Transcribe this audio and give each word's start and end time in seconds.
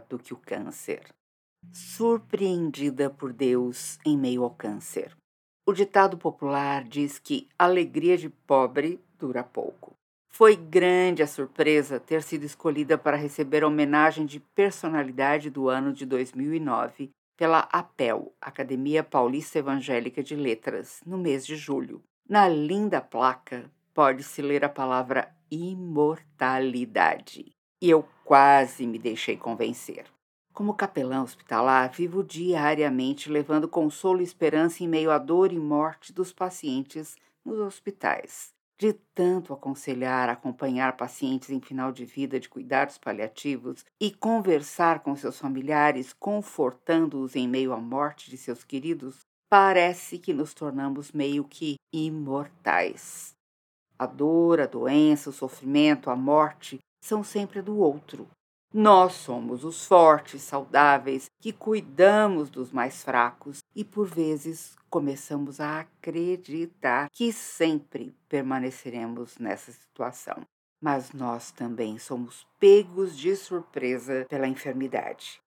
do 0.00 0.18
que 0.18 0.32
o 0.32 0.36
câncer. 0.36 1.02
Surpreendida 1.72 3.10
por 3.10 3.32
Deus 3.32 3.98
em 4.04 4.16
meio 4.16 4.44
ao 4.44 4.50
câncer. 4.50 5.16
O 5.66 5.72
ditado 5.72 6.18
popular 6.18 6.84
diz 6.84 7.18
que 7.18 7.48
alegria 7.58 8.16
de 8.16 8.28
pobre 8.28 9.00
dura 9.18 9.44
pouco. 9.44 9.92
Foi 10.28 10.56
grande 10.56 11.22
a 11.22 11.26
surpresa 11.26 12.00
ter 12.00 12.22
sido 12.22 12.44
escolhida 12.44 12.96
para 12.96 13.16
receber 13.16 13.62
a 13.62 13.68
homenagem 13.68 14.26
de 14.26 14.40
personalidade 14.40 15.50
do 15.50 15.68
ano 15.68 15.92
de 15.92 16.06
2009 16.06 17.10
pela 17.36 17.68
APEL, 17.72 18.34
Academia 18.40 19.04
Paulista 19.04 19.58
Evangélica 19.58 20.22
de 20.22 20.34
Letras, 20.34 21.00
no 21.04 21.18
mês 21.18 21.46
de 21.46 21.54
julho. 21.54 22.02
Na 22.28 22.48
linda 22.48 23.00
placa 23.00 23.70
pode-se 23.92 24.40
ler 24.40 24.64
a 24.64 24.68
palavra 24.68 25.34
imortalidade. 25.50 27.52
E 27.82 27.90
eu 27.90 28.06
quase 28.24 28.86
me 28.86 28.96
deixei 28.96 29.36
convencer. 29.36 30.04
Como 30.54 30.72
capelão 30.72 31.24
hospitalar, 31.24 31.90
vivo 31.90 32.22
diariamente 32.22 33.28
levando 33.28 33.66
consolo 33.66 34.20
e 34.20 34.24
esperança 34.24 34.84
em 34.84 34.88
meio 34.88 35.10
à 35.10 35.18
dor 35.18 35.52
e 35.52 35.58
morte 35.58 36.12
dos 36.12 36.32
pacientes 36.32 37.16
nos 37.44 37.58
hospitais. 37.58 38.52
De 38.78 38.92
tanto 38.92 39.52
aconselhar, 39.52 40.28
acompanhar 40.28 40.96
pacientes 40.96 41.50
em 41.50 41.60
final 41.60 41.90
de 41.90 42.04
vida 42.04 42.38
de 42.38 42.48
cuidados 42.48 42.98
paliativos 42.98 43.84
e 44.00 44.12
conversar 44.12 45.00
com 45.00 45.16
seus 45.16 45.40
familiares, 45.40 46.12
confortando-os 46.12 47.34
em 47.34 47.48
meio 47.48 47.72
à 47.72 47.78
morte 47.78 48.30
de 48.30 48.36
seus 48.36 48.62
queridos, 48.62 49.26
parece 49.50 50.20
que 50.20 50.32
nos 50.32 50.54
tornamos 50.54 51.10
meio 51.10 51.42
que 51.42 51.74
imortais. 51.92 53.34
A 53.98 54.06
dor, 54.06 54.60
a 54.60 54.66
doença, 54.66 55.30
o 55.30 55.32
sofrimento, 55.32 56.10
a 56.10 56.14
morte 56.14 56.78
são 57.02 57.24
sempre 57.24 57.60
do 57.60 57.76
outro. 57.76 58.28
Nós 58.72 59.12
somos 59.12 59.64
os 59.64 59.84
fortes, 59.84 60.40
saudáveis, 60.40 61.28
que 61.38 61.52
cuidamos 61.52 62.48
dos 62.48 62.72
mais 62.72 63.04
fracos 63.04 63.58
e, 63.76 63.84
por 63.84 64.06
vezes, 64.06 64.74
começamos 64.88 65.60
a 65.60 65.80
acreditar 65.80 67.10
que 67.10 67.30
sempre 67.32 68.16
permaneceremos 68.30 69.36
nessa 69.38 69.70
situação. 69.72 70.40
Mas 70.80 71.12
nós 71.12 71.50
também 71.50 71.98
somos 71.98 72.46
pegos 72.58 73.18
de 73.18 73.36
surpresa 73.36 74.24
pela 74.28 74.48
enfermidade. 74.48 75.38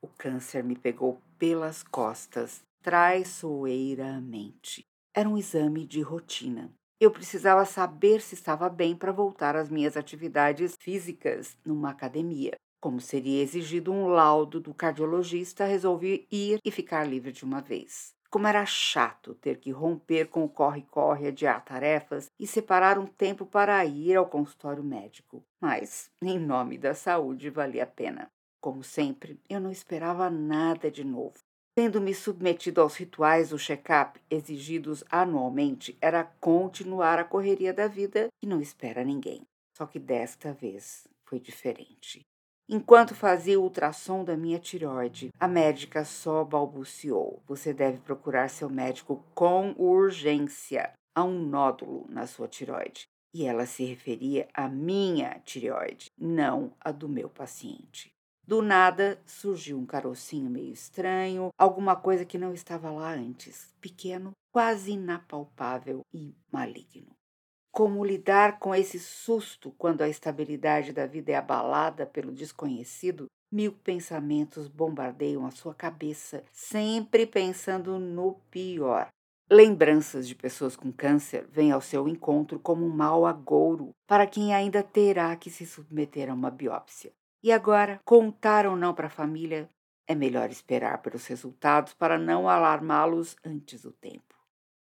O 0.00 0.08
câncer 0.08 0.64
me 0.64 0.74
pegou 0.74 1.20
pelas 1.38 1.82
costas, 1.82 2.62
traiçoeiramente. 2.82 4.86
Era 5.14 5.28
um 5.28 5.36
exame 5.36 5.84
de 5.84 6.00
rotina. 6.00 6.72
Eu 7.00 7.10
precisava 7.10 7.64
saber 7.64 8.20
se 8.20 8.34
estava 8.34 8.68
bem 8.68 8.94
para 8.94 9.10
voltar 9.10 9.56
às 9.56 9.70
minhas 9.70 9.96
atividades 9.96 10.74
físicas 10.78 11.56
numa 11.64 11.88
academia. 11.90 12.52
Como 12.78 13.00
seria 13.00 13.42
exigido 13.42 13.90
um 13.90 14.06
laudo 14.06 14.60
do 14.60 14.74
cardiologista, 14.74 15.64
resolvi 15.64 16.26
ir 16.30 16.58
e 16.62 16.70
ficar 16.70 17.04
livre 17.04 17.32
de 17.32 17.42
uma 17.42 17.62
vez. 17.62 18.12
Como 18.30 18.46
era 18.46 18.66
chato 18.66 19.34
ter 19.34 19.58
que 19.58 19.70
romper 19.70 20.28
com 20.28 20.44
o 20.44 20.48
corre-corre, 20.48 21.28
adiar 21.28 21.64
tarefas 21.64 22.26
e 22.38 22.46
separar 22.46 22.98
um 22.98 23.06
tempo 23.06 23.46
para 23.46 23.82
ir 23.86 24.16
ao 24.16 24.28
consultório 24.28 24.84
médico. 24.84 25.42
Mas, 25.58 26.10
em 26.22 26.38
nome 26.38 26.76
da 26.76 26.92
saúde, 26.92 27.48
valia 27.48 27.84
a 27.84 27.86
pena. 27.86 28.30
Como 28.60 28.84
sempre, 28.84 29.40
eu 29.48 29.58
não 29.58 29.70
esperava 29.70 30.28
nada 30.28 30.90
de 30.90 31.02
novo. 31.02 31.38
Tendo-me 31.80 32.14
submetido 32.14 32.82
aos 32.82 32.94
rituais 32.94 33.48
do 33.48 33.58
check-up 33.58 34.20
exigidos 34.30 35.02
anualmente, 35.10 35.96
era 35.98 36.22
continuar 36.38 37.18
a 37.18 37.24
correria 37.24 37.72
da 37.72 37.88
vida 37.88 38.28
que 38.38 38.46
não 38.46 38.60
espera 38.60 39.02
ninguém. 39.02 39.40
Só 39.74 39.86
que 39.86 39.98
desta 39.98 40.52
vez 40.52 41.08
foi 41.24 41.40
diferente. 41.40 42.20
Enquanto 42.68 43.14
fazia 43.14 43.58
o 43.58 43.62
ultrassom 43.62 44.22
da 44.24 44.36
minha 44.36 44.58
tireoide, 44.58 45.30
a 45.40 45.48
médica 45.48 46.04
só 46.04 46.44
balbuciou: 46.44 47.42
Você 47.48 47.72
deve 47.72 47.96
procurar 48.00 48.50
seu 48.50 48.68
médico 48.68 49.24
com 49.34 49.74
urgência. 49.78 50.92
Há 51.14 51.24
um 51.24 51.46
nódulo 51.46 52.04
na 52.10 52.26
sua 52.26 52.46
tireoide. 52.46 53.08
E 53.32 53.46
ela 53.46 53.64
se 53.64 53.84
referia 53.84 54.46
à 54.52 54.68
minha 54.68 55.40
tireoide, 55.46 56.10
não 56.18 56.74
a 56.78 56.92
do 56.92 57.08
meu 57.08 57.30
paciente. 57.30 58.12
Do 58.46 58.62
nada 58.62 59.20
surgiu 59.26 59.78
um 59.78 59.86
carocinho 59.86 60.50
meio 60.50 60.72
estranho, 60.72 61.50
alguma 61.56 61.94
coisa 61.94 62.24
que 62.24 62.38
não 62.38 62.52
estava 62.52 62.90
lá 62.90 63.12
antes, 63.12 63.74
pequeno, 63.80 64.32
quase 64.52 64.92
inapalpável 64.92 66.04
e 66.12 66.34
maligno. 66.50 67.12
Como 67.72 68.04
lidar 68.04 68.58
com 68.58 68.74
esse 68.74 68.98
susto 68.98 69.72
quando 69.78 70.02
a 70.02 70.08
estabilidade 70.08 70.92
da 70.92 71.06
vida 71.06 71.30
é 71.30 71.36
abalada 71.36 72.04
pelo 72.04 72.32
desconhecido? 72.32 73.26
Mil 73.52 73.72
pensamentos 73.72 74.66
bombardeiam 74.68 75.46
a 75.46 75.50
sua 75.50 75.74
cabeça, 75.74 76.44
sempre 76.52 77.26
pensando 77.26 77.98
no 77.98 78.34
pior. 78.50 79.08
Lembranças 79.48 80.28
de 80.28 80.34
pessoas 80.34 80.76
com 80.76 80.92
câncer 80.92 81.46
vêm 81.48 81.72
ao 81.72 81.80
seu 81.80 82.08
encontro 82.08 82.58
como 82.60 82.86
um 82.86 82.90
mau 82.90 83.26
agouro 83.26 83.90
para 84.06 84.26
quem 84.26 84.54
ainda 84.54 84.82
terá 84.82 85.34
que 85.36 85.50
se 85.50 85.66
submeter 85.66 86.30
a 86.30 86.34
uma 86.34 86.50
biópsia. 86.50 87.12
E 87.42 87.50
agora, 87.50 88.00
contar 88.04 88.66
ou 88.66 88.76
não 88.76 88.92
para 88.92 89.06
a 89.06 89.10
família, 89.10 89.70
é 90.06 90.14
melhor 90.14 90.50
esperar 90.50 91.00
pelos 91.00 91.26
resultados 91.26 91.94
para 91.94 92.18
não 92.18 92.48
alarmá-los 92.48 93.34
antes 93.44 93.82
do 93.82 93.92
tempo. 93.92 94.34